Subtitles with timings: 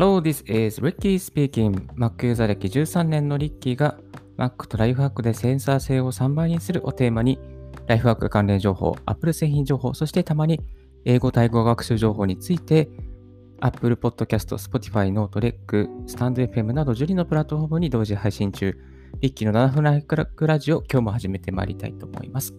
[0.00, 1.86] Hello, this is Ricky speaking.
[1.94, 3.98] Mac ユーザー歴13年のリッキーが
[4.38, 7.38] Mac とライフハックでセンサー性を3倍にするをテーマに
[7.86, 10.58] ライフハック関連情報、Apple 製品情報、そしてたまに
[11.04, 12.88] 英語対語学習情報について
[13.60, 18.74] Apple Podcast、Spotify、Note、REC、StandFM など12のプラットフォームに同時配信中、
[19.20, 22.54] リッキーの7分ライフラジオ、今日も始めてまいりたいと思います。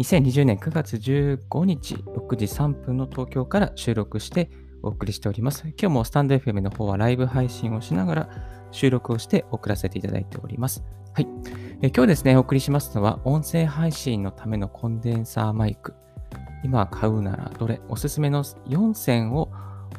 [0.00, 4.50] 2020年9月15日6時3分の東京から収録して
[4.82, 5.62] お送りしております。
[5.68, 8.28] 今日もスタンド FM の方はライブ配信をしながら
[8.70, 10.84] 収録をして送らせていただいております。
[11.14, 11.28] はい。
[11.82, 15.94] え今日ですね、お送りしますのは音声配信のためのコンデンサーマイク。
[16.62, 19.50] 今買うならどれおすすめの4選を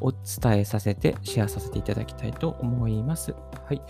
[0.01, 3.33] お伝えさせてシェアさせていただきたいと思います。
[3.65, 3.81] はい。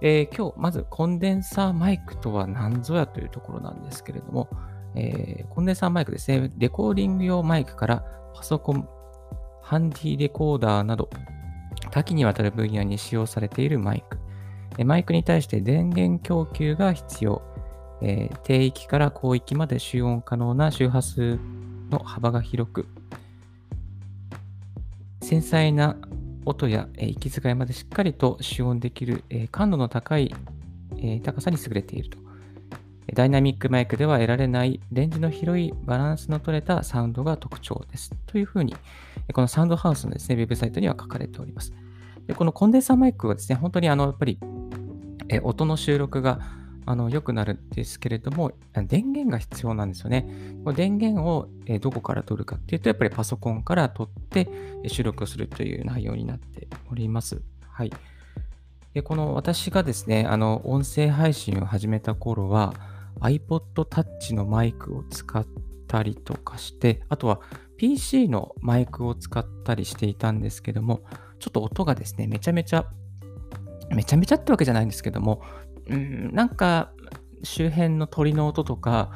[0.00, 4.48] えー、今日、まずコンデンサーマイクとは何ぞやというところなんですけれども、
[4.94, 8.88] えー、コンデンサーマイクですね、レコーディング用マイクからパソコン、
[9.68, 11.10] ハンディレコーダーなど、
[11.90, 14.82] 多岐にわたる分野に使用されているマイク。
[14.82, 17.42] マイクに対して電源供給が必要。
[18.00, 21.38] えー、低域から高域まで集音可能な周波数
[21.90, 22.86] の幅が広く、
[25.20, 25.98] 繊細な
[26.46, 30.34] 音や、え、息遣いまでしっかりと集音できる、えー、感度の高い、
[30.96, 32.27] えー、高さに優れていると。
[33.14, 38.14] ダイナミックマイクでは得られないレンジの広いバランスの取れたサウンドが特徴です。
[38.26, 38.76] というふうに、
[39.32, 41.72] このサウンドハウスのですね、ウェブサイトには書かれております。
[42.26, 44.38] でこのコンデンサーマイクはですね、本当にあの、やっぱり、
[45.28, 46.40] え音の収録が
[46.84, 50.26] あの良くなるんですけれども、電源が必要なんですよね。
[50.64, 51.48] この電源を
[51.80, 54.48] どこから取るかっていうと、やっぱりパソコンから取って
[54.86, 57.42] 収録をするという内容になっております。
[57.70, 57.92] はい。
[58.94, 62.72] でこの私がですね、あの、音声配信を始めた頃は、
[63.20, 65.46] iPod Touch のマイクを使っ
[65.86, 67.40] たりとかして、あとは
[67.76, 71.02] PC のマイクを使ったりしていたんですけども、
[71.38, 72.86] ちょっと音がですね、めちゃめちゃ、
[73.90, 75.42] めちゃめちゃってわけじゃないんですけども、
[75.88, 76.92] うん、なんか
[77.42, 79.10] 周辺の鳥の音とか、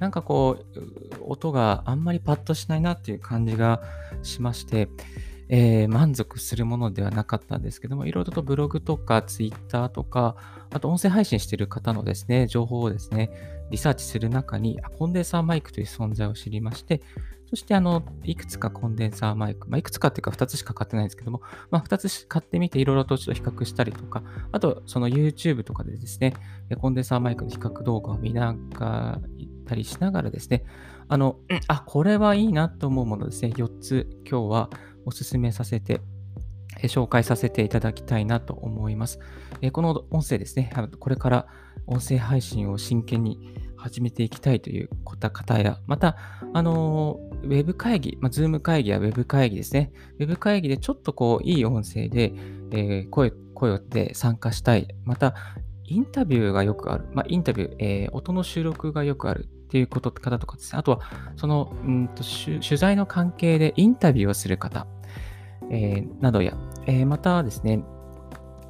[0.00, 3.82] なんかこう、音があんまりパッとしないなっていう感じが
[4.22, 4.88] しまして、
[5.48, 10.36] えー、満足するものではなかったんですけども、いろいろとブログとかツイッターとか、
[10.70, 13.30] あと音声配信してる方のですね、情報をですね、
[13.70, 17.02] リサーチする中に、コンデンサーマイクという存在を知りまして、
[17.48, 21.40] そして、あの、いくつかコンデンサーマイク、まあ、いくつかっていうか2つしか買ってないんですけども、
[21.70, 26.34] まあ、2つ買ってみていろいろとちょっと比較したりとか、あと、その YouTube とかでですね、
[26.78, 29.18] コンデンサーマイクの比較動画を見なが
[29.66, 30.64] ら、りしながらですね、
[31.08, 34.70] あの、あ、これはいいなと思うものですね、4つ今日は
[35.06, 36.00] お勧めさせて、
[36.84, 39.18] 紹介させていただきたいなと思います。
[39.72, 41.46] この音声ですね、これから
[41.86, 46.16] 音声配信を真剣に始めていきたいという方や、また、
[46.52, 49.92] あのウェブ会議、まあ、ズーム会議やウェブ会議ですね。
[50.18, 52.32] ウェブ会議でちょっとこう、いい音声で、
[52.72, 54.88] えー、声、声で参加したい。
[55.04, 55.34] また、
[55.84, 57.06] インタビューがよくある。
[57.14, 60.78] まあ、インタビュー、えー、音の収録がよくあるっていうこと方とかですね。
[60.78, 61.00] あとは、
[61.36, 64.86] その、うんと取材の関係でインタビューをする方。
[65.70, 66.56] えー、などや、
[66.86, 67.82] えー、またですね、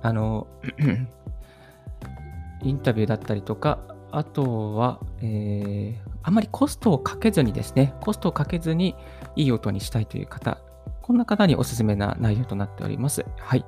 [0.02, 0.46] あの、
[2.62, 3.78] インタビューだったりとか、
[4.10, 8.96] あとは、えー、あまりコストをかけずにですね、コストをかけずに
[9.36, 10.58] いい音にしたいという方、
[11.02, 13.24] こんな方におすすめな内容となっております。
[13.38, 13.64] はい。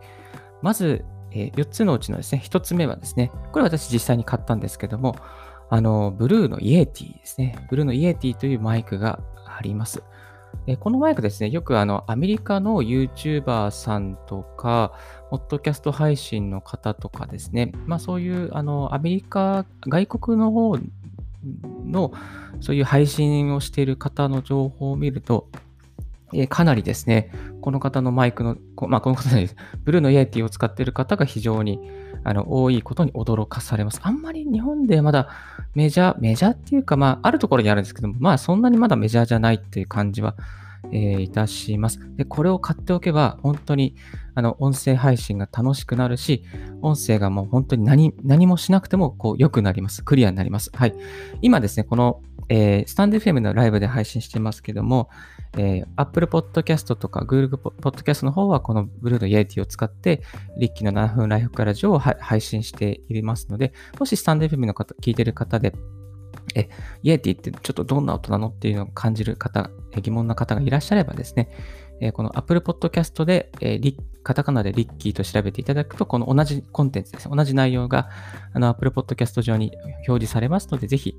[0.63, 5.17] まず、えー、4つのうちのですね、1つ目はですね、これ私実際に買ったんですけども、
[5.69, 7.65] あの、ブルーのイエティですね。
[7.71, 10.03] ブルーのイエティというマイクがあります。
[10.67, 14.93] でこのマイクですね、よくあのアメリカの YouTuber さんとか、
[15.31, 20.77] ポッドキャスト配信の方とかですね、まあそういうあのアメリカ、外国の方
[21.87, 22.13] の
[22.61, 25.49] そういう配信をしている方の情報を見ると、
[26.33, 29.57] えかなりですね、この方のマイクの、こまあ、この方です。
[29.85, 31.81] ブルーのイエティを使っている方が非常に
[32.25, 34.01] あの多いことに驚かされます。
[34.03, 35.29] あんまり日本でまだ
[35.75, 40.37] メジャー、メジャーっていうか、まあ、あるところにあるんですけども、まあ、そんなにまだメジャーじゃないっていう感じは、
[40.93, 42.01] えー、いたします。
[42.17, 43.95] で、これを買っておけば、本当に、
[44.35, 46.45] あの、音声配信が楽しくなるし、
[46.83, 50.03] 音声がもう本当に何、何もしなくても、こう、良くなります。
[50.05, 50.71] クリアになります。
[50.75, 50.95] はい。
[51.43, 55.09] 今ですね、この、えー、スタンド FM のライブで配信してますけども、
[55.57, 60.23] えー、Apple Podcast とか Google Podcast の方はこの Blue の Yeti を使って、
[60.59, 65.75] リッキーの7分ライフから上を配信していますので、もしスタンド FM の方、聞いてる方で、
[66.55, 66.69] え、
[67.03, 69.71] イエティってちょっとどんな音なのっていうのを感じる方、
[70.01, 71.49] 疑問な方がいらっしゃればですね、
[72.01, 77.29] えこの Apple Podcast で、えー、カタカナでリッキーと調べていただくと、この同じコンテンツです。
[77.29, 78.09] 同じ内容が
[78.55, 79.73] あの Apple Podcast 上に
[80.09, 81.17] 表示されますので、ぜひ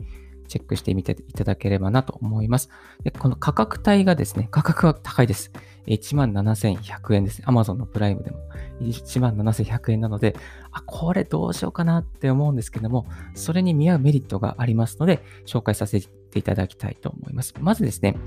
[0.51, 2.69] チェックしてみていただければなと思います。
[3.03, 5.51] でこの価格帯がですね、価格は高いです。
[5.87, 7.41] 17,100円です。
[7.43, 8.39] Amazon のプライムでも
[8.81, 10.35] 17,100円なので、
[10.71, 17.53] あ、これどうしようかなって思うんですけども、それに見合うメリットがありますので、紹介させていただきたいと思います。
[17.61, 18.17] まずですね、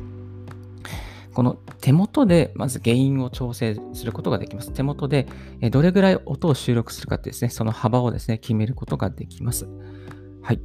[1.35, 4.73] この手元でまず原因を調整することができます。
[4.73, 5.27] 手元で
[5.71, 9.69] どれぐらい音を収録するかってですね、その幅をですね、決めることができます。
[10.43, 10.61] はい。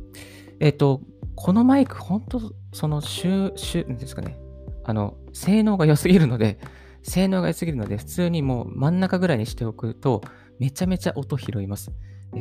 [0.60, 1.02] えっ、ー、と、
[1.42, 4.38] このマイク、本当その、週、週、ですかね、
[4.84, 6.60] あの、性能が良すぎるので、
[7.02, 10.22] 性能が良すぎるので、普通にもう真ん中ぐらいにしておくと、
[10.60, 11.94] めちゃめちゃ音拾います。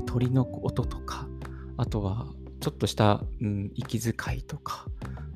[0.04, 1.28] 鳥の音とか、
[1.76, 2.26] あとは、
[2.58, 4.86] ちょっとした、うん、息遣いとか、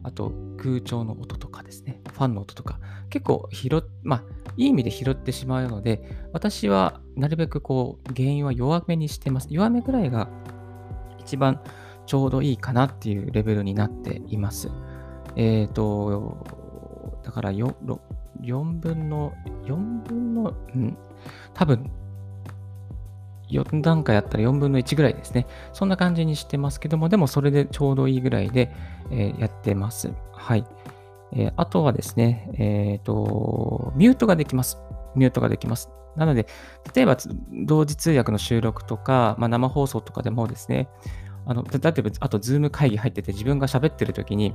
[0.03, 2.81] あと空調の音とかですね、ファンの音とか、
[3.11, 4.25] 結構拾っ、まあ、
[4.57, 9.47] いい意味で拾ってしまうので、私はなるべくこう、原因は弱めにしてます。
[9.51, 10.29] 弱めぐらいが
[11.21, 11.61] 一番
[12.07, 14.71] ちょうどいいかなっていうレベルになっています。
[15.37, 16.45] えっ、ー、と、
[17.23, 17.75] だから 4,
[18.43, 19.33] 4分の、
[19.65, 20.97] 4分の、ん、
[21.55, 21.91] 多分
[23.53, 25.47] 4段階あったら4分の1ぐらいですね。
[25.73, 28.75] そんな感じにしてますけども、でもそれでちょうどいいぐらいで、
[29.11, 30.11] えー、やってます。
[30.33, 30.65] はい。
[31.35, 34.79] えー、あとはですね、えっ、ー、と、ミュートができます。
[35.15, 35.91] ミュートができます。
[36.17, 36.47] なので、
[36.95, 37.17] 例えば
[37.67, 40.89] 同時通訳の収録とか、まあ、生放送とかでもですね、
[41.47, 44.55] あの、例えば、あと、ズーム会議入ってて自分が喋ってる時に、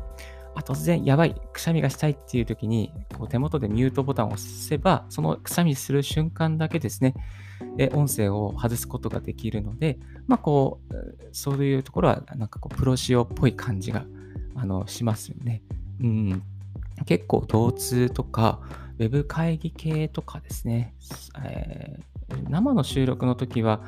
[0.56, 7.14] あ、突然やばい、くしゃみがしたいっていう時に、こう手元でミュートボタンを押せば、そのくしゃみする瞬間だけですね、
[7.76, 10.96] で音声を外すことができるので、まあ、こう、
[11.32, 14.06] そういうところは、なんかこう、プロ仕様っぽい感じが、
[14.56, 15.62] あの、しますよね。
[16.02, 16.44] うん。
[17.06, 18.60] 結構、同通とか、
[18.98, 20.96] ウェブ会議系とかですね、
[21.44, 23.82] えー、生の収録の時は、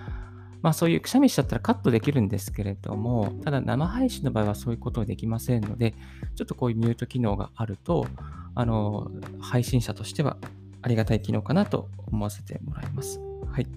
[0.61, 5.93] まあそういうくしゃみしちゃったらカットできるんですけれども、ただ生配信の場合はそういうことはできませんので、
[6.35, 8.07] ちょっとこういうミュート機能があると、
[8.55, 9.09] あの、
[9.39, 10.37] 配信者としては
[10.81, 13.19] ありがたい機能かなと思わせてもらいます。
[13.51, 13.67] はい。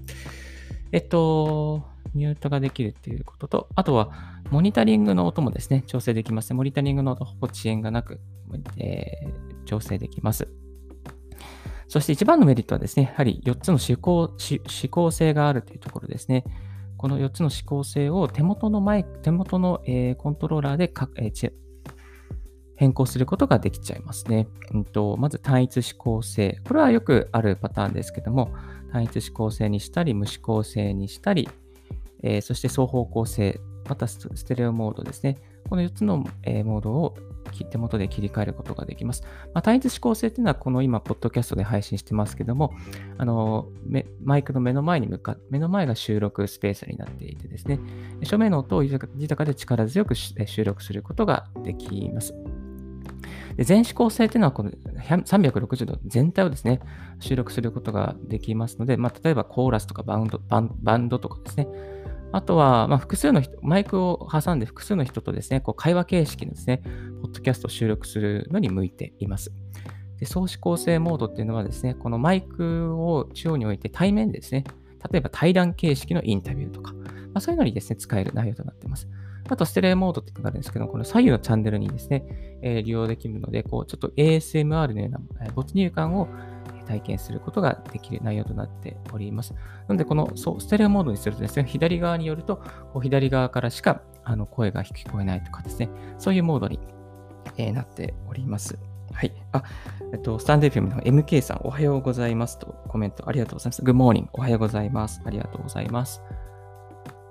[0.91, 1.85] えっと、
[2.15, 4.11] ミュートができるっていうことと、あとは、
[4.51, 6.53] モニタリングの音もですね、調整できます。
[6.53, 8.21] モニタリングの音、ほぼ遅延がなく、
[8.77, 10.49] えー、調整できます。
[11.89, 16.45] そして一番のメリットはですね、やはり4つの指向指向性があるというところですね。
[17.03, 21.53] この4つの指向性を手元のマイク、手元の、えー、コントローラーでか、えー、
[22.77, 24.47] 変更することができちゃいますね。
[24.73, 26.61] うんと、まず単一指向性。
[26.65, 28.53] これはよくあるパターンですけども、
[28.93, 31.49] 単一指向性にしたり、無指向性にしたり、
[32.23, 33.59] えー、そして双方向性、
[33.89, 35.39] またステレオモードですね。
[35.69, 37.17] この4つの、えー、モードを
[37.65, 39.23] 手元で切り替えることができます。
[39.55, 42.75] まあ、単一指向性というのは、この今、ポッドキャストで配信してますけども、
[43.19, 43.69] あの
[44.25, 47.79] マイクの目の前に向か目の前が収録スペースになっていてですね、
[48.23, 52.35] 正面の音を豊かで力強く収録することができます。
[53.57, 56.81] で全指向性というのはこの360度全体をですね、
[57.21, 61.69] 収録することができますので、まあ、例えばコーラスとかバンドバンドとかですね、
[62.33, 66.83] あとは、まあ、複数の人、マイクを挟んで複数の人とですね、こう会話形式のですね、
[67.23, 69.53] ポッドキャストを収録するのに向いています。
[70.19, 74.65] で相指構成モードっていうのはですね、このマイクを中央に置いて対面でですね、
[75.11, 77.01] 例えば対談形式のインタビューとか、ま
[77.35, 79.09] あ、そういうのにですね、使える内容となっています。
[79.49, 82.25] あと、ステレオモードっていうのがあるんですけど、この左右のチャンネルにですね、
[82.63, 85.21] えー、利用できるので、こう、ちょっと ASMR のような、
[85.55, 86.29] 没入感を
[86.83, 89.53] 体験することができる内容となっております。
[89.53, 89.59] な
[89.91, 92.57] ので、このそうステレオモードにするとですね、左側によると、
[92.93, 96.79] こう左側からしかあの声が聞こえないとかですね、そういうモードに、
[97.57, 98.79] えー、なっております。
[99.13, 99.33] はい。
[99.53, 99.63] あ、
[100.13, 103.83] えっと、スタンデーフィムの MK さん、おはようございますとコメントありがとうございます。
[103.83, 104.29] Good morning.
[104.33, 105.21] おはようございます。
[105.25, 106.23] ありがとうございます。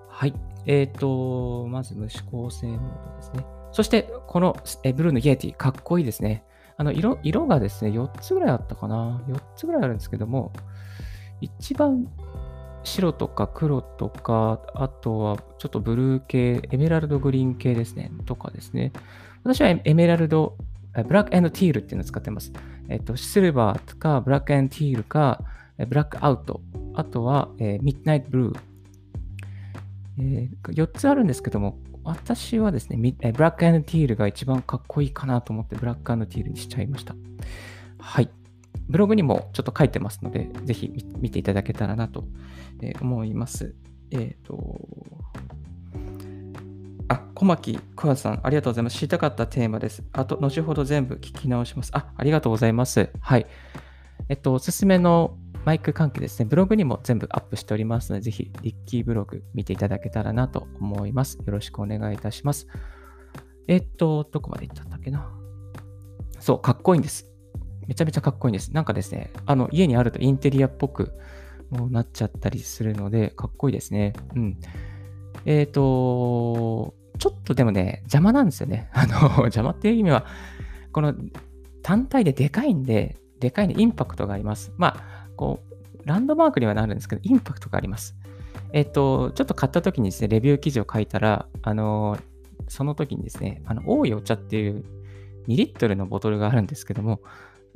[0.08, 0.34] はい。
[0.66, 3.46] えっ、ー、と、まず無指向性モードですね。
[3.72, 6.44] そして、このえブルーのイエティ、かっこいいですね。
[6.82, 9.22] あの色、色がですね、4つぐらいあったかな。
[9.28, 10.52] 4つぐらいあるんですけども、
[11.40, 12.08] 一番
[12.84, 18.94] 白とか黒とか、あとはちょっとブルー系、エメラルドグリーン系ですね、とかですね。
[19.44, 20.58] 私はエメラルド、
[21.08, 22.52] ブラックティールっていうのを使ってます。
[22.90, 25.40] えっと、シルバーとか、ブラックティールか、
[25.88, 26.62] ブラックアウト、
[26.96, 28.60] あとは、えー、ミッドナイトブルー。
[30.18, 37.16] えー、4つあるんですけども、私はですね、ブラックティールが一番かっこいいかなと思って、ブラックティールにしちゃいました。
[38.00, 38.30] はい。
[38.90, 42.26] ブログにもちょっと書いてますので、ぜひ見ていただけたらなと
[43.00, 43.76] 思います。
[44.12, 44.82] えっ、ー、と、
[47.08, 48.98] あ、小牧小和さん、ありがとうございます。
[48.98, 50.04] 知りたかったテーマです。
[50.12, 51.92] あと、後ほど全部聞き直します。
[51.94, 53.10] あ、ありがとうございます。
[53.20, 53.46] はい。
[54.30, 61.38] えっと、おすすめのマイク関係ですね、ブログにも全部アップしておりますので、ぜひ、リッキーブログ見ていただけたらなと思います。
[61.38, 62.68] よろしくお願いいたします。
[63.68, 65.30] えっと、どこまで行ったんだっけな？
[66.40, 67.28] そう、かっこいいんです。
[67.88, 68.74] めちゃめちゃかっこいいんです。
[68.74, 71.14] なんかですね、あの、家にあるとインテリアっぽく
[71.70, 74.14] もうなっちゃったりするので、かっこいいですね。
[74.36, 74.58] うん。
[75.46, 78.90] えっ、と、ちょっとでもね、邪魔なんですよね。
[78.94, 80.26] あの、邪魔っていう意味は、
[80.92, 81.14] この
[81.84, 84.74] 単体ででかいんで、でかいんでインパクトがあります。
[84.78, 88.16] まあ、こう、ランドマークにはなるんですけど、インパクトがあります。
[88.74, 92.20] えっ、と、ちょっと買った時にですね、レビュー記事を書いたら、あの、
[92.68, 94.86] その時にですね、あの、多いお茶っていう
[95.48, 97.22] 2リットルのボトルがあるんですけども、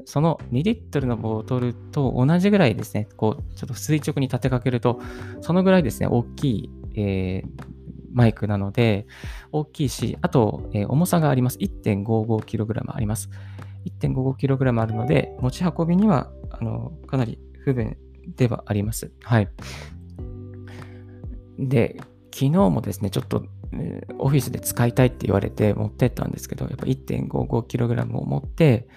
[0.06, 5.02] その2リットルのボトルと同じぐらいですね、こう、ちょっと垂直に立てかけると、
[5.42, 7.64] そのぐらいですね、大きい、えー、
[8.14, 9.08] マイクなので、
[9.52, 11.58] 大きいし、あと、えー、重さがあります。
[11.58, 13.32] 1.55kg あります。
[13.86, 17.98] 1.55kg あるので、持ち運びには、あの、かなり不便
[18.38, 19.12] ではあります。
[19.24, 19.50] はい。
[21.58, 21.98] で、
[22.32, 23.44] 昨日もですね、ちょっと、
[23.74, 28.88] えー、オフィスで使いたいって言われて持ってったんですけど、やっぱ 1.55kg を持って、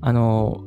[0.00, 0.64] あの、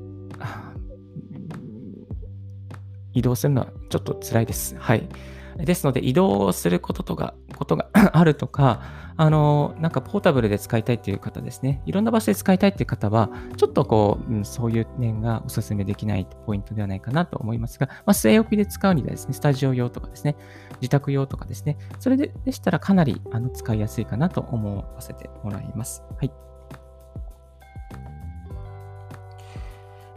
[3.14, 4.76] 移動するのはちょっと辛いです。
[4.78, 5.10] はい。
[5.58, 8.82] ですので、移動することとか、ことが あるとか、
[9.18, 11.82] あの、なんかポータブルで使いたいっていう方ですね。
[11.86, 20.36] いろんな場所で使いたいっていう方は、ちょっとこう、うん、そういう面がお勧めできないポイントではないかなと思いますが、まあ、据え置きで使うにはですね、スタジオ用とかですね、
[20.82, 26.04] 自宅用とかですね、それででしたらかなりあの使いやすいかなと思わせてもらいます。
[26.18, 26.32] はい。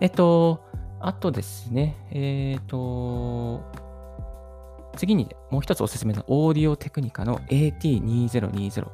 [0.00, 0.64] えっと、
[0.98, 3.62] あとですね、えっ、と、
[5.00, 8.86] 次にもう一つおすすめのオーディオテクニカの AT2020。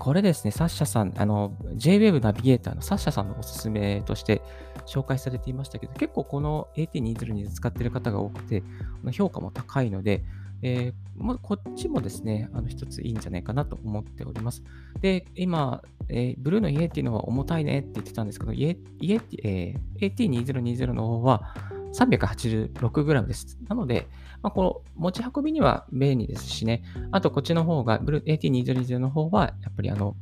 [0.00, 4.42] これですね、サッシャさん、あの、JWave ナビゲーターのサッシャさんのおすすめとして
[4.84, 8.64] 紹介されていましたけど、結構この AT2020 使っている方が多くて、
[9.12, 10.24] 評価も高いので、
[10.60, 14.64] えー、こっちもですね、あの一ついいんじゃないかなと思っております。
[15.02, 21.54] で、今、えー、ブルーの Yeti の方は重たいねって言ってたんですけど、イエ、Yeti、えー、AT2020 の方は
[21.94, 23.56] 386g です。
[23.68, 24.08] なので、
[24.42, 30.16] まあ、この持ち運びには便利ですしね、あとこっちの方が、 Blue AT2020 の方は、やっぱりあの、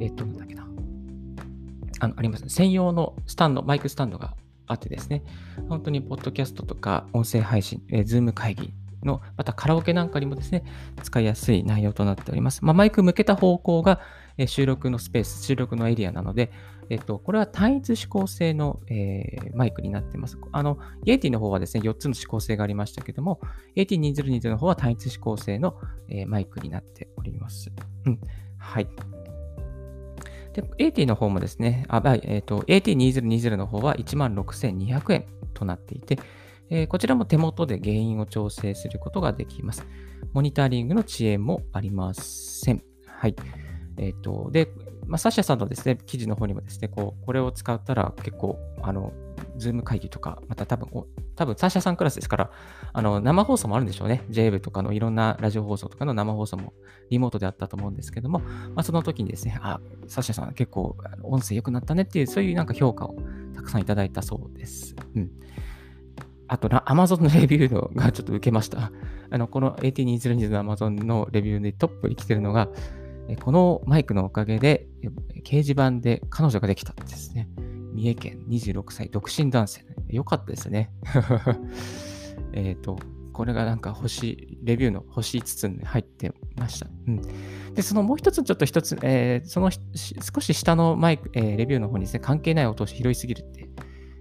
[0.00, 0.66] えっ、と、なんだっけな、
[2.00, 4.34] あのあります、ね、専用のスタンド、マイクスタンドが
[4.66, 5.22] あってですね、
[5.68, 8.72] 本当にポッドキャストとか音声配信、えー、ズーム会議
[9.02, 10.64] の、またカラオケなんかにもですね、
[11.02, 12.64] 使いやすい内容となっております。
[12.64, 14.00] まあ、マイク向けた方向が、
[14.36, 16.50] え収録のスペース、収録のエリアなので、
[16.90, 20.38] えっと、これは単一指向性の、えー、マイクになっています。
[20.52, 23.40] あの、イエティの方はですね、4つの指向性がありましたけども、
[23.76, 25.76] AT2020 の方は単一指向性の、
[26.08, 27.70] えー、マイクになっております。
[28.06, 28.20] うん。
[28.58, 28.88] はい。
[30.52, 36.18] で、AT の方もですね、あ、えっ、ー、と、AT2020 の方は16,200円となっていて、
[36.70, 39.86] え、こちらも手元でゲインを調整することができます。
[40.32, 42.82] モニタリングの遅延もありません。
[43.06, 43.36] はい。
[43.96, 44.72] えっ、ー、と、で、
[45.06, 49.12] まあ、サッシャさんのですね、記事の方にもですね、こう、これを使ったら結構、あの、
[49.56, 50.88] ズーム会議とか、また多分、
[51.36, 52.50] 多分、サッシャさんクラスですから、
[52.92, 54.24] あの、生放送もあるんでしょうね。
[54.30, 56.72] J-WAVE とかのいろんなラジオ放送とかの生放送も
[57.10, 63.16] リモートであったと思うんですけども、まあ、その時にですね、あ、サッシャさん結構音声良くなったねっていう、そういうなんか評価を
[63.54, 64.94] たくさんいただいたそうです。
[65.14, 65.30] うん。
[66.46, 68.92] あと、Amazon のレビューのがちょっと受けました。
[69.30, 72.68] あの、この AT2020 の Amazon のレビューでトップに来てるのが、
[73.42, 74.86] このマイクのおかげで、
[75.44, 77.48] 掲示板で彼女ができたんですね。
[77.94, 79.84] 三重県26歳独身男性。
[80.08, 80.90] よかったですね。
[82.52, 82.98] えっと、
[83.32, 86.86] これがなんか星、レビューの星5つに入ってました。
[87.06, 87.22] うん。
[87.74, 93.64] で、そのもう一つ、ちょっと一つ、えー、その少し下のマイク、えー、レビューの方にですね、関係ない音を拾いすぎるって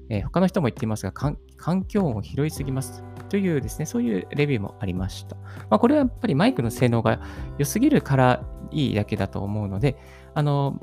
[0.10, 1.38] えー、他の人も言っていますが、環
[1.86, 5.36] 境音を拾いすぎますというですね、そういうレビューもありました。
[5.36, 7.22] まあ、これはやっぱりマイクの性能が
[7.58, 9.98] 良すぎるからいいだけだと思うので、
[10.34, 10.80] あの、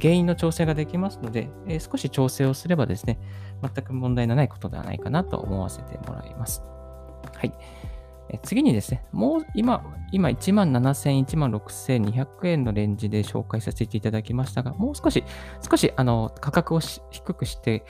[0.00, 3.18] 原因の調整ができますので、えー、少し調整をすればですね、
[3.62, 6.62] 全く問題のないことではないかなと思わせてもらいます。
[7.34, 7.52] はい。
[8.32, 15.24] え次にですね、もう今、今1万7000、1万6200円のレンジで紹介させていただきましたが、もう少し、
[15.68, 17.84] 少しあの価格を低くして、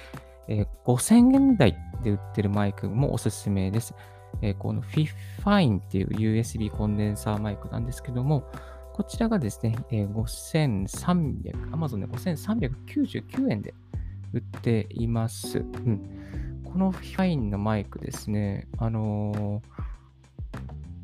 [0.49, 3.95] えー、5000円台で売ってるマイクもおすすめです。
[4.43, 8.45] えー、この FIFINE っていう USB コンデンサーマイクなんですけども、
[8.93, 13.75] こちらがですね、えー、5300、Amazon で5399円で
[14.33, 15.59] 売っています。
[15.59, 19.63] うん、この FIFINE のマイクですね、あの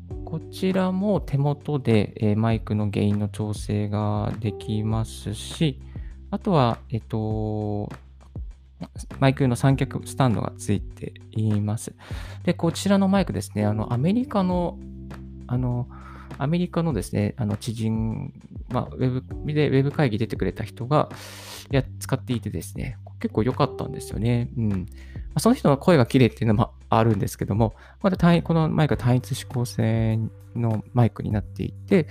[0.09, 5.81] ー、こちらも手元で、えー、マイクのゲインの調整ができますし、
[6.29, 7.89] あとは、えっと、
[9.19, 11.93] マイクの三脚スタンドがついています。
[12.43, 14.77] で、こちらのマイクですね、あの、アメリカの、
[15.47, 15.87] あの、
[16.37, 18.33] アメリカのですね、あの知人、
[18.69, 21.09] まあ、ウェブでウェブ会議出てくれた人が
[21.69, 24.49] や使っていてですね、結構良かったんですよね。
[24.57, 24.85] うん。
[25.33, 30.19] まその人の声が綺麗っていうのも あるんですけども、これこのマイクは単一指向性
[30.55, 32.07] のマイクになっていて、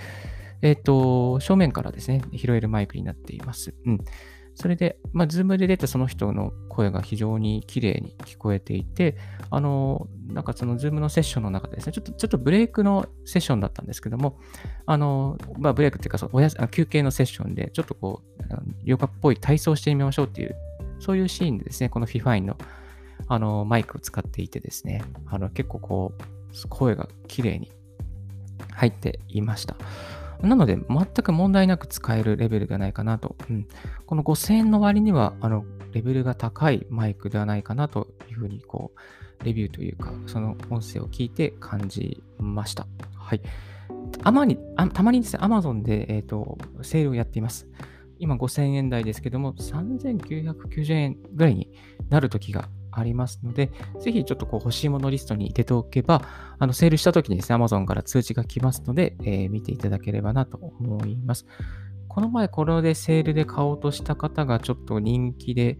[0.62, 3.74] えっ、ー、と、正面からですね、拾えるマイクになっています。
[3.84, 4.04] うん。
[4.56, 9.16] それで、まあ、ズームで出たその人の声が非常に綺麗に聞こえていて、
[9.50, 14.38] あの、なんかそのズームのセッションの中でですね、ちょっと、ちょっとブレイクのセッションだったんですけども、
[14.86, 18.42] あの、まあ、ブレイクっていうかそおや休憩のセッションで、ちょっとこう、
[18.82, 20.56] ヨガっぽい体操してみましょうっていう、
[21.00, 22.56] そういうシーンでですね、この FIFINE の
[23.28, 27.72] あのマイクを使っていてですね、あの結構こう、声が綺麗に
[28.72, 29.76] 入っていました。
[30.42, 33.36] なので、全く問題なく使えるレベルではないかなと。
[33.48, 33.66] うん、
[34.06, 42.86] この5000円の割には、あの、レベルが高いマイクではないかなというふうに、こう、レビューというか、その音声を聞いて感じました。
[43.14, 43.40] はい。
[44.22, 44.58] たまに、
[44.92, 47.68] たまにですね、Amazon で、えーと、セールをやっています。
[48.18, 51.70] 今5000円台ですけども、3990円ぐらいに
[52.08, 52.68] なる時が
[53.00, 56.22] ありますので、ぜひちょっとこう欲しいものリストに入れておけば、
[56.58, 61.46] あのセールした時にですね、Amazon から通知が来ますので、えー、見ていただければなと思います。
[62.08, 65.76] この前これでセールで買おうとした方がちょっと人気で、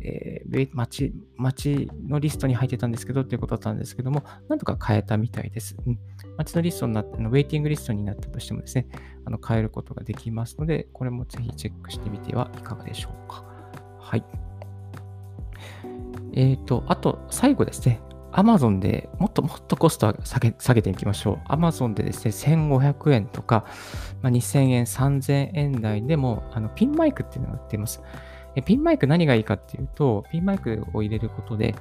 [0.00, 5.76] えー、待ち、待ちのリストに入ってたんですけどっていうことだったんですけども、なんとか変えたみたいです。
[5.86, 5.98] うん、
[6.36, 8.88] 待ちのリストになって、ウェイティングリストになったとしてもですね、
[9.24, 13.44] あの変えることができますので、これもぜひチェックしてみてはいかがでしょうか。
[13.98, 14.49] はい。
[16.34, 18.00] えっ、ー、と、あと、最後ですね。
[18.32, 21.52] Amazon でもっともっとコストを下げ下げていきましょう。
[21.52, 23.64] Amazon でですね、1500円とか、
[24.22, 28.02] まあ、2000円、3000円台でもあのピンマイクっていうのが売っています。
[28.54, 31.74] えピンマイク何がいいかっていうと、ピンマイクを入れることで、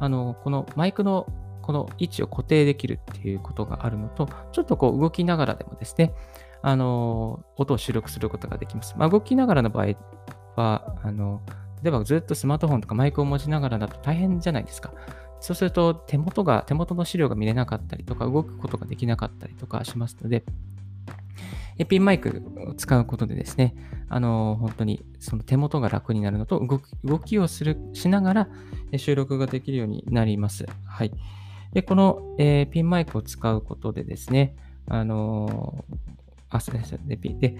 [0.00, 1.26] あのこのマイクの
[1.62, 6.12] この位置を固定できるっていうことがあるのと、ちょっとこう動きながらでもですね、
[6.60, 8.94] あの音を収録することができます。
[8.98, 9.94] まあ、動きながらの場合
[10.56, 11.40] は、あの
[11.84, 14.94] 例えばずっとスマートフォンとかマイクを持ちながらだと大変じゃないですか。
[15.40, 20.44] そうすると手元が、手元の資料が見れなかったりとか、動くことができなかったりとかしますので、
[21.88, 23.74] ピンマイクを使うことでですね、
[24.08, 28.48] あの、本当にその手元が楽になるのと、動き動きをする、しながら
[28.96, 30.64] 収録ができるようになります。
[30.86, 31.12] はい。
[31.74, 35.84] で、この、えー、ピンマイクを使うことでですね、あの
[36.48, 37.06] あ、すみません。
[37.06, 37.18] で、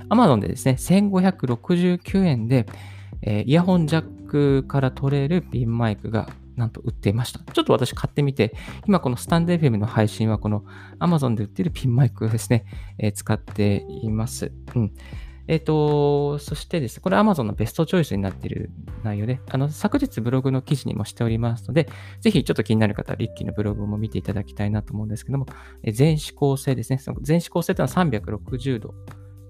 [0.09, 2.67] Amazon でですね、1569円で、
[3.23, 7.41] えー、イヤホンジャックから取れるピンマイクがなんと売っていました。
[7.53, 8.55] ちょっと私買ってみて、
[8.87, 10.65] 今このスタンド FM の配信はこの
[11.01, 12.65] Amazon で売っているピンマイクをですね、
[12.99, 14.53] えー、使っています。
[14.75, 14.93] うん。
[15.47, 18.71] えっ、ー、と、そしてですね、これ Amazon のベストチョイスになっている
[19.03, 21.89] 内容で、あの、昨日ブログの記事にもしておりますので、
[22.21, 25.47] ぜひちょっと気になる方はリッキーのブログも見ていただきたいなと思うんですけども、
[25.83, 26.99] え全指向性ですね。
[26.99, 28.95] その全指向性というのは360度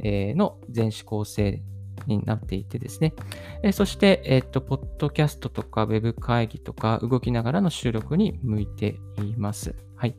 [0.02, 1.62] の全指向性
[2.06, 3.14] になっていてですね。
[3.62, 9.74] えそして、えっ、と、ポッドキャストとかウェブ会議とか動きながらの収録に向いています。
[9.96, 10.16] はい。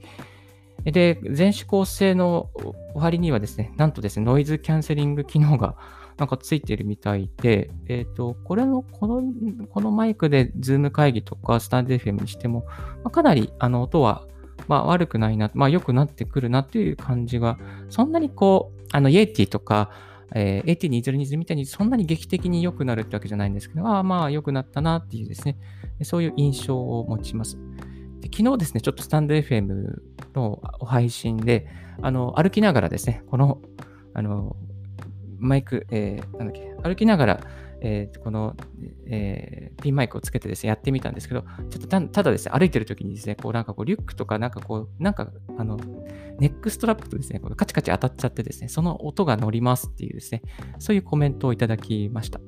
[0.83, 5.75] で、全指向性の終わりにはですね、なんとですね、ノイズキャンセリング機能が
[6.17, 9.23] なんかついているみたいで、えっ、ー、と、これの、この、
[9.69, 12.65] このマイクでズーム会議とかスタンド FM にしても、
[13.03, 14.25] まあ、かなりあの音は、
[14.67, 17.57] まあ、悪くないな、まあ、良くなってくるなっていう感じが、
[17.89, 19.91] そんなにこう、あの、イエティとか、
[20.37, 25.57] えー、AT2020 みたいにそんなに劇的に良くなるってわけじゃないんですけど、ああまあ良くなったなっていうですね、
[26.03, 27.57] そういう印象を持ちます。
[28.19, 30.01] で昨日ですね、ちょっとスタンド FM
[30.35, 31.67] の配信で、
[32.01, 33.61] あの歩きながらですね、この
[34.13, 34.57] あの
[35.39, 37.39] マイク、えー、なんだっけ、歩きながら、
[37.87, 38.55] えー、この、
[39.05, 45.77] えー、ピンマイクをつけてですね、やってみたんですけど、ちょっとたただですね、歩いてる時にですね、こうなんかこうリュックとかなんかこう、なんかあの、
[46.39, 50.41] ネックストラップとですね、こカチカチ当たっちゃってですね、その音が乗りますっていうですね、
[50.79, 52.39] そういうコメントをいただきました。
[52.39, 52.43] う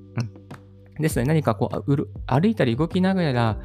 [0.99, 1.01] ん。
[1.01, 3.59] ですね、何かこう、歩いたり動きながら、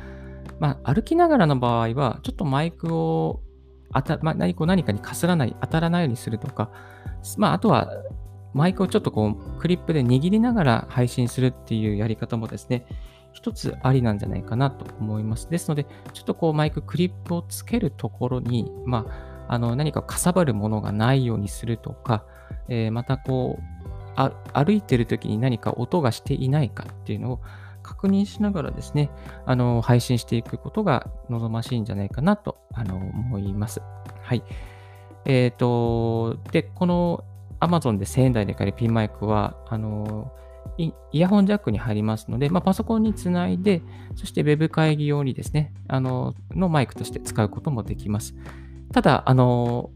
[0.60, 3.40] まあ、歩きながらの場合は、ちょっとマイクを
[3.94, 6.70] 当た、まあ、何何かにかすらない、当たらないようにするとか、
[7.38, 7.88] まあ、あとは、
[8.54, 12.86] マイクをちょっとこう、クリップで握りながら配信するっていうやり方もですね、
[13.32, 15.48] 一つありなんじゃないかなと思います。
[15.48, 22.24] ですので、ちょっとこう、マイククリップをつけるところに、まあ、あの何かかさばるものがないようにするとか、
[22.68, 23.82] えー、またこう
[24.54, 27.40] 歩いてる時に何か音がしていないかっていうのを
[27.82, 29.10] 確認しながらですね、
[29.44, 33.82] あの配信していくことが望ましいんじゃないかなとあの思います。
[34.22, 34.42] はい。
[35.24, 37.24] えっ、ー、と、で、この
[37.62, 40.32] Amazon で1000円台で買えるピンマイクは、あの
[40.78, 43.82] イヤホンジャックに入りますので、まあ、パソコンにつないで、
[44.16, 48.34] そして Web 会議用にですね、あののマイクとして使うこともできます。
[48.92, 49.90] ただ、あの、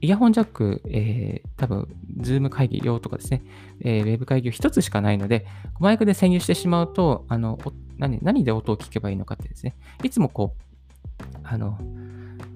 [0.00, 1.88] イヤホンジャック、えー、多分、
[2.20, 3.42] ズーム会議用とかですね、
[3.80, 5.46] えー、ウェブ会議用1つしかないので、
[5.80, 7.58] マイクで占有してしまうと、あの、
[7.98, 11.78] 何何で音を聞けばいいのかってですね、いつもこう、あの、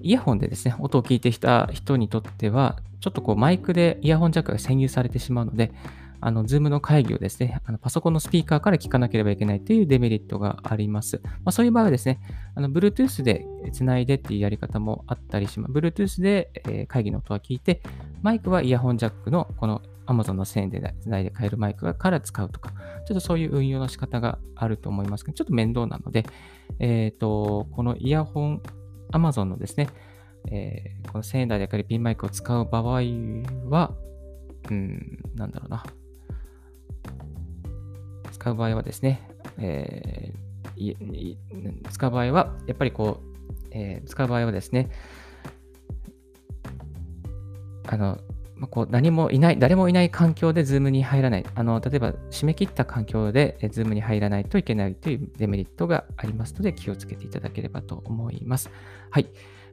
[0.03, 5.71] イヤホンでですね、音を聞いてきた人にとっては、ちょっとこうマイクでイヤホンジャックが占有されてしまうので、
[6.23, 11.19] あの、ズームの会議をですね、あのパソコンのスピーカーから聞かなければいけないというデメリットがあります。
[11.23, 12.19] まあ、そういう場合はですね、
[12.53, 15.73] あの、Bluetooth でつないでっていうやり方もあったりします。
[15.73, 17.81] Bluetooth で、え会議の音は聞いて、
[18.21, 22.71] マイクはイヤホンジャックのこの Amazon の線でつないで買えるマイクから使うとか、
[23.07, 26.25] ちょっとそういう運用の仕方があると思いますけど、ちょっと面倒なので、
[26.79, 28.61] えっ、ー、と、このイヤホン、
[29.11, 29.89] Amazon のですね、
[30.51, 33.01] えー、この1000円台でかりピンマイクを使う場合
[33.69, 33.95] は、
[34.69, 35.83] うん、なんだろうな。
[38.31, 39.21] 使う場合はですね、
[39.59, 44.89] えー、使う場合は、やっぱりこう、えー、使う場合はですね、
[47.87, 48.17] あの、
[48.61, 51.45] まあ、こう何もいない、誰もいない環境で Zoom に入らない。
[51.55, 58.69] あの例えば、締め切った環境で Zoom に入らないといけないというデメリットがありますので、気をつけていただければと思います。
[59.09, 59.27] はい。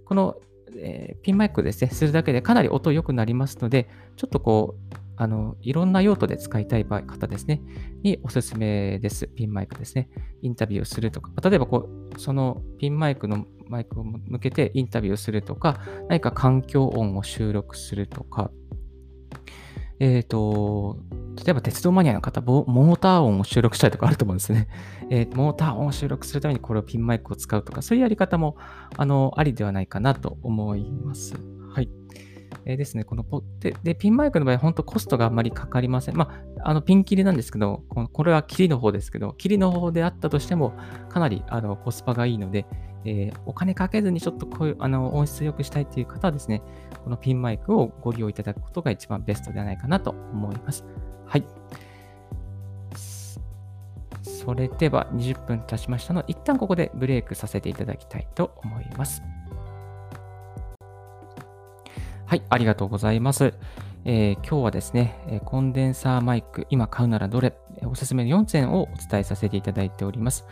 [0.06, 0.40] この、
[0.78, 7.60] えー、ピンマイクですね、するだけでかなり音良くなりますので、ちょっとこう、あの、いろんな用途で使いたい方ですね、
[8.02, 9.28] におすすめです。
[9.28, 10.08] ピンマイクですね。
[10.40, 18.50] インタビューをするとか、例えばこう、そのピンマイクのマイクを向けてインタビューするとか、何か環境音を収録するとか、
[20.00, 20.98] えっ、ー、と、
[21.44, 24.68] 例えば鉄道マニアの方、モーター音を収録したいとかあると思うんですね。
[25.10, 28.56] えー、モーター音を収録するためにこれをピンマイクを使うとか、そういうやり方も、
[28.96, 31.34] あの、ありではないかなと思います。
[31.70, 31.90] はい。
[32.64, 36.16] えー、ですね、このポでで、ピンマイクの場合、本当コストがあんまりかかりません。
[36.16, 40.74] まあ、あのピン切りなんですけど、このこれは切りの方ですけど、切りの方であったとしても、
[41.08, 42.66] かなりあのコスパがいいので、
[43.08, 46.60] えー、お金かけずにちょっとこういうあの音質良くしたいという方はですね、
[47.02, 50.84] このピンマイクをご利用いただくことが一番ベストではないかなと思います。
[51.24, 51.44] はい。
[54.22, 59.22] それでは20分経ちましたので、一旦ここでブレイクさせていただきたいと思います。
[62.26, 63.54] はい、ありがとうございます。
[64.04, 70.46] えー、今日はですね、コンデンサーマイク、今買うならどれ、おすすめの4点をお伝えさせていただいております。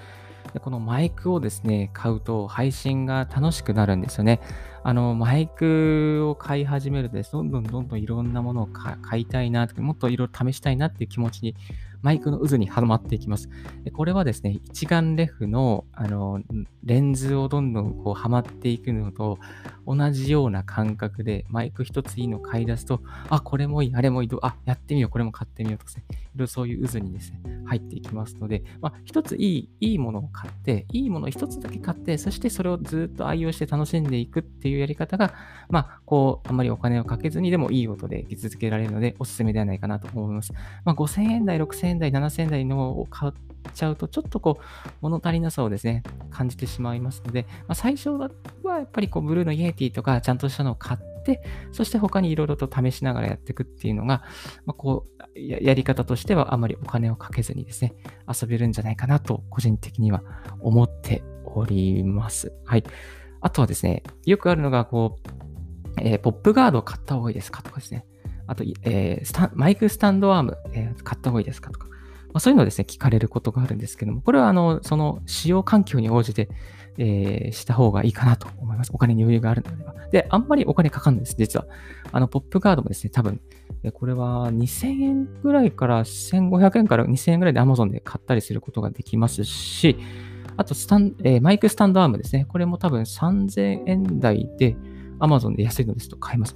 [0.57, 4.41] でこのマイクをですね、買うと配信が楽しくなるんですよね。
[4.83, 11.55] あの、マイクを買い始めるとです、どんどんどんどんいろんなものを買いたいな、もっといろいろ試したいなっていう気持ちに
[12.03, 13.49] マイクの渦にはまっていきます。
[13.93, 16.41] これはですね、一眼レフのあの
[16.85, 19.39] レンズをどんどんこうはまっていくのと
[19.87, 35.33] 同じような感覚でマイク一ついいの買い出すと、あ、これもいい、あれもいい、あ、やってみよう、これも買ってみようとかですね、いろいろそういう渦にですね、入っていきますので、まあ、一ついい、いいものを買って、いいものを一つだけ買って、そしてそれをずっと愛用して楽しんでいくっていうやり方が、
[35.69, 40.53] まあ、こう、あまりお金をかけずにでもいい音で生き続けられるので、おすすめではないかなと思います。
[40.85, 43.33] まあ、5000円台、6000円台、7000台のを買っ
[43.75, 44.65] ちゃうと、ちょっとこう、
[45.01, 48.31] 物足りなさをですね、感じてしまいますので、まあ、最初は
[48.65, 54.23] やっぱりこう、ブルーのイエティとか、ちゃんとしたのを買って、そして他にいろいろと試しながらやっていくっていうのが、
[54.65, 57.95] まあ、こうや、やり方としてはあまりお金をかけずにですね、
[58.29, 60.23] 遊べるんじゃないかなと、個人的には
[60.61, 62.53] 思っております。
[62.65, 62.85] はい。
[63.41, 68.05] あとはですね、よくあるのが、こう、えー、ポップガードを買った方がいいですかとかですね。
[68.47, 71.87] あと、えー、マイクスタンドアーム、えー、買った方がいいですかとか。
[71.87, 76.49] まあ、そういうのをですね、聞かれることがあるんですけども、これはあの、その使用環境に応じて、
[76.99, 78.91] えー、した方がいいかなと思います。
[78.93, 80.07] お金に余裕があるのであれば。
[80.09, 81.67] で、あんまりお金かかるんです、実は。
[82.13, 83.41] あの、ポップガードもですね、多分、
[83.93, 89.97] これは2000円ぐらいから1500円から2000円ぐらいで Amazon で買ったりすることができますし、
[90.57, 92.47] あとスタン、えー、マイクスタンドアームですね。
[92.47, 94.77] これも多分3000円台で
[95.21, 96.55] Amazon で安いのですと買えます。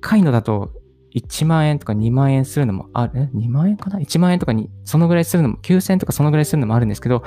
[0.00, 0.79] 高いのだと
[1.14, 7.22] 1万円とか2万円するのもある、2万円かな ?1 万円とかに、そのぐらいするのも、9000円とかそのぐらいするのもあるんですけど、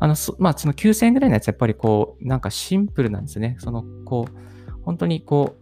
[0.00, 3.56] あの、まあ、その9000円ぐらいのやつやっぱりこう、なんかシンプルなんですね。
[3.60, 5.56] その、こう、本当にこ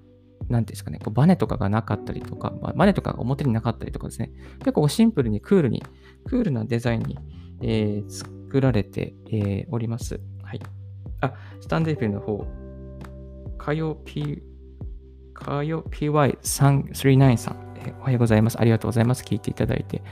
[0.48, 5.82] う、なんていうんですかね、こうバネとかがなかったりとか、バネとかが表になかったりとかですね、結構シンプルにクールに、
[6.24, 7.18] クールなデザインに、
[7.62, 10.20] えー、作られて、えー、おります。
[10.42, 10.60] はい。
[11.20, 12.44] あ、スタンデーフィルの方、
[13.58, 14.42] 火曜 P
[15.32, 18.60] かよ PY339 さん、えおはようございます。
[18.60, 19.24] ありがとうございます。
[19.24, 20.02] 聞いていただいて。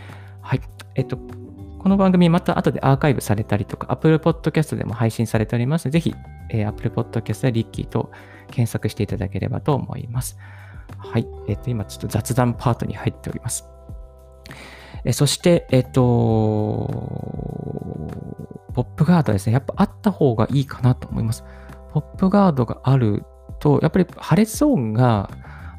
[0.41, 0.61] はい。
[0.97, 6.15] えっと、この番組また後でアーカイブされたりとか、Apple Podcast でも配信されておりますので、ぜひ、
[6.51, 8.11] えー、Apple Podcast でリッキーと
[8.49, 10.39] 検索していただければと思います。
[10.99, 11.27] はい。
[11.49, 13.69] えっと、今ちょっと雑談パートに入っております。
[15.05, 16.01] えそして、えっと、
[18.75, 19.55] ポップガードですね。
[19.55, 21.45] やっぱあった方がいいかなと思います。
[21.93, 23.25] ポップガードがある
[23.61, 25.31] と、やっぱり破裂音が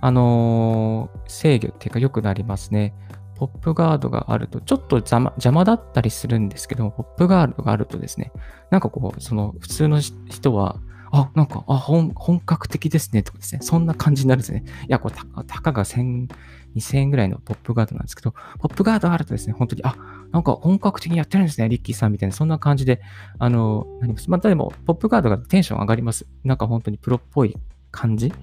[0.01, 2.93] あのー制御っていうか良くなりますね。
[3.35, 8.31] ポップガードがあると、ちょっと邪魔邪魔だったりするんですけども、ポップガードがあるとですね、
[8.69, 10.79] なんかこう、その普通の人は、
[11.11, 14.63] あ、なんか、あ、本本格的ですね、とかですね、そんな感じになるんですね。
[14.83, 16.27] いや、これ、たたかが1000、
[16.75, 19.95] 2000円ぐらいのポップガードなんですけど、ポップガードあるとですね、本当に、あ、
[20.31, 23.01] なんか本格的にやってるんですね、リッキーさんみたいな、そんな感じで、
[23.39, 24.29] あの、なります。
[24.29, 26.25] またでも、ポップガードがテンション上がります。
[26.43, 27.57] なんか本当にプロっぽい
[27.91, 28.33] 感じ、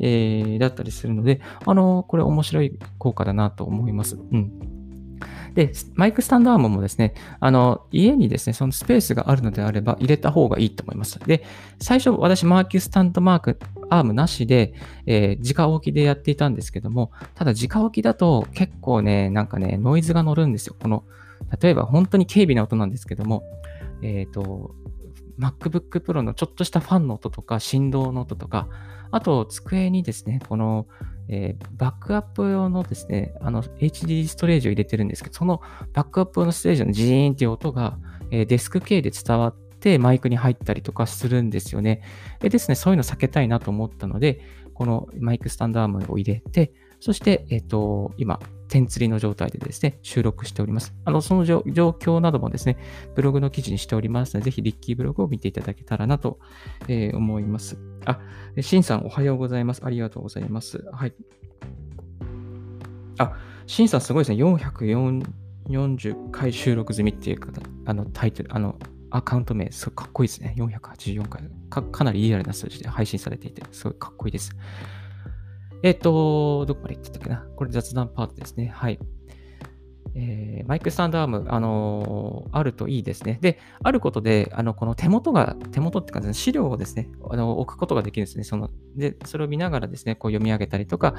[0.00, 4.16] えーだったりするので、あの、これ面白い効果だなと思います。
[4.16, 4.81] うん。
[5.54, 11.18] で、マイクスタンドアームもですね、あの、家にですね、そのスペースがあるのであれば入れた方がいいと思います。
[11.20, 11.44] で、
[11.80, 13.58] 最初私、マーキュスタンドマーク、
[13.90, 14.74] アームなしで、
[15.06, 20.76] えー直置きでやっていたんですけども、ただ直置きだと結構ね、なんかね、ノイズが乗るんですよ。
[20.80, 21.04] この、
[21.60, 23.42] 例えば本当に軽微な音なんですけども、
[24.02, 24.74] えっ、と、
[25.38, 28.68] MacBook Pro のちょっとしたファンの音とか、振動の音とか、
[29.10, 30.86] あと、机にですね、この、
[31.32, 35.62] えーバックアップ用のですね、あの、HD ストレージを入れてるんですけど、その
[35.94, 37.98] バックアップ用のストレージのジーンっていう音が、
[38.30, 42.02] えーデスク系で伝わってマイクに入ったりとかするんですよね。
[42.40, 44.40] でですね、そういうの避けたいなと思ったので、
[44.74, 48.38] このマイクスタンドアームを入れて、そして、えっ、と、今、
[48.72, 50.94] 点釣りの状態でですね、収録しております。
[51.04, 52.78] あの、その状況などもですね、
[53.14, 56.38] ブログの記事にしておりますので、ぜひリッキーブログを見ていただけたらなと、
[56.88, 57.76] えー思います。
[58.06, 58.18] あ、
[58.62, 59.82] シンさんおはようございます。
[59.84, 60.82] ありがとうございます。
[60.90, 61.12] はい。
[63.18, 64.42] あ、シンさんすごいですね。
[64.42, 68.78] 440回収録済みっていう方、あのタイトル、あの、
[69.10, 70.54] アカウント名、すごいかっこいいですね。
[70.56, 71.82] 484回か。
[71.82, 74.56] かなりリアルな数字で配信されていて、すごいかっこいいです。
[75.82, 77.46] えっ、と、どこまで言ってたっけな？
[77.56, 78.68] これ雑談パートですね。
[78.74, 78.98] はい。
[80.14, 83.38] えーマイクスタンドアーム、あのーあるといいですね。
[83.40, 88.44] で、あることで、あの、この手元が、手元っていうか、資料をですね、あの置くことができるんですね。
[88.44, 91.14] その、で、それを見ながらですね、こう読み上げたりとか、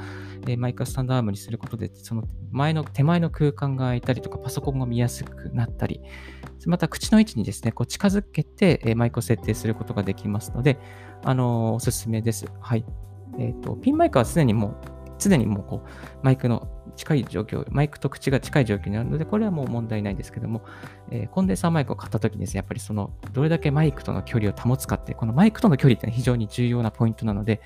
[0.46, 2.22] えーマイクスタンドアームにすることで、その
[2.52, 6.00] 前の、手前の空間が空いたりとか、パソコンが見やすくなったり、
[6.66, 10.78] また口の位置にですね、こう近づけて、えーマイクを設定することができますので、
[11.24, 12.46] あのおすすめです。
[12.60, 12.84] はい。
[13.38, 14.76] えっ、と、ピンマイクは常にもう、
[15.18, 15.88] 常にもうこう、
[16.22, 20.62] マイクの近い状況、マイクと口が近い状況にあるので、これはもう問題ないんですけども、
[21.10, 27.60] えーコンデンサーマイクを買った時にですね、やっぱりその、どれだけマイクとの距離を保つかって、このマイクとの距離って、非常に重要なポイントなので、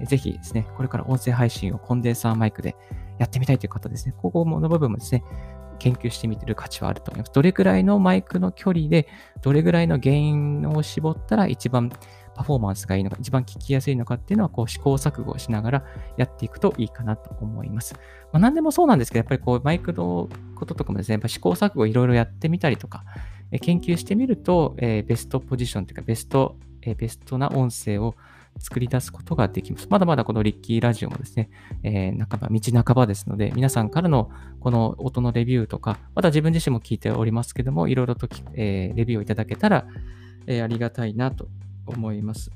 [0.00, 2.76] えーぜひですね、これから音声配信をコンデンサーマイクで
[3.18, 5.22] やってみたいという方ですね、ここの部分もですね、
[5.78, 7.32] 研究してみてる価値はあると思います。
[7.32, 9.08] どれくらいのマイクの距離で、
[9.40, 11.90] どれぐらいの原因を絞ったら一番
[12.34, 15.84] パフォーマンスがいいのか、一番聞きやすいのかっていうのは、こう試行錯誤しながら
[16.16, 17.94] やっていくといいかなと思います。
[18.32, 23.04] まあ、何でもそうなんですけど、やっぱりこうマイクのこととかもですね、やっぱ試行錯誤いろいろやってみたりとか、
[23.50, 28.14] え研究してみると、えーベストポジションというか、ベスト、えーベストな音声を
[28.58, 29.86] 作り出すことができます。
[29.90, 31.50] まだまだこのリッキーラジオもですね、
[31.82, 39.86] えー半ば、道半ばですので、皆さんからのこの音のレビューとか、また自分自身も聞いておりますけども、いろいろと、えーレビューをいただけたら、
[40.46, 41.48] えーありがたいなと
[41.86, 42.50] 思います。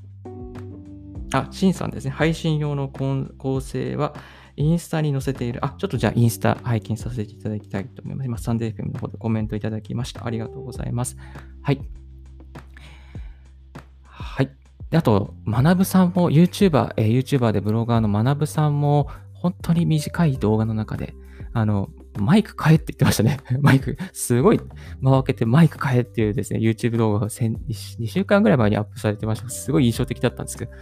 [1.33, 2.11] あ、シンさんですね。
[2.11, 4.15] 配信用の構成は、
[4.57, 5.65] インスタに載せている。
[5.65, 8.27] あ、ちょっとじゃあインスタ拝見させていただきたいと思います。
[8.27, 10.27] 今、サンデー FM の方でコメントいただきました。
[10.27, 11.17] ありがとうございます。
[11.63, 11.81] はい。
[14.03, 14.51] はい。
[14.91, 21.15] であと、学さんも YouTuber、えー YouTuber でブロガーの学さんも、本当に短い動画の中で、
[21.53, 23.39] あの、マイク変えって言ってましたね。
[23.61, 24.61] マイク、すごい
[25.01, 29.49] 間を空けてマイク変えっていうですね、YouTube 動画が先2週間ぐらい前にアップされてました。
[29.49, 30.73] すごい印象的だったんですけど、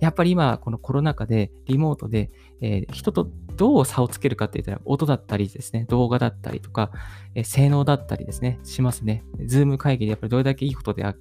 [0.00, 2.30] やっぱり今、このコロナ禍でリモートで、
[2.60, 6.90] えー人とどう差をつけるかって言ったら、音だったりですね、動画だったりとか、
[7.34, 9.24] えー性能だったりですね、しますね。
[9.44, 11.14] ズーム会議でやっぱりどれだけいい音であ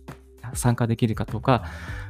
[0.56, 1.64] 参加できるかとか、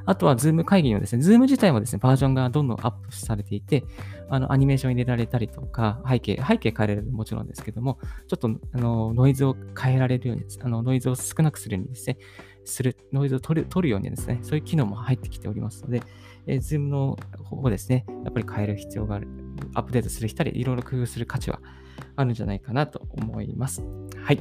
[0.05, 3.83] あとはズーム会議のですね、ズーム自体もですね、バージョンがどんどんアップされていて、
[4.29, 12.17] あの、アニメーション入れられたりとか、背景、背景変えられるもちろんですけども、ちょっと、あの、ノイズを変えられるように、あの、ノイズを少なくするようにですね、
[12.65, 16.03] する、ノイズを取る取るようにですね、そういう機能も入ってきておりますので、
[16.47, 19.27] えー、Zoom の方をですね、やっぱり変える必要がある、
[19.73, 21.59] アップデートする人でいろいろ工夫する価値は
[22.15, 23.83] あるんじゃないかなと思います。
[24.23, 24.39] はい。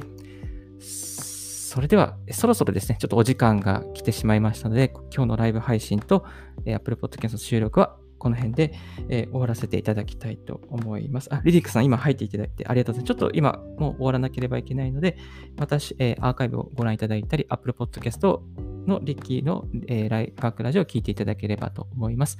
[1.69, 6.25] それでは、そろそろですね、ちょっとお時間が来てしまいましたので、今日のライブ配信と、
[6.65, 8.73] えー Apple Podcast の収録はこの辺で、
[9.07, 11.31] えー終わらせていただきたいと思います。
[11.31, 13.07] あ、リリックさん、今入っていただいてありがとうございます。
[13.19, 15.15] ちょっと今、もう終わらなければいけないので、
[15.59, 18.41] 私、えーアーカイブをご覧いただいたり、Apple Podcast
[18.87, 22.39] のリッキーの、えーライワークラジオを聞いていただければと思います。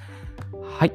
[0.80, 0.94] はい。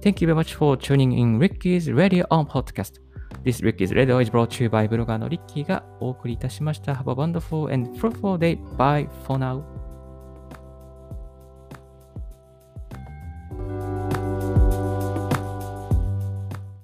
[0.00, 3.00] Thank you very much for tuning in Ricky's Radio on Podcast.
[3.44, 6.92] This Rick is Red o is brought to you by ブロガーのリッキーがお送りいたしました。
[6.94, 8.58] Have a wonderful and fruitful day.
[8.76, 9.81] Bye for now.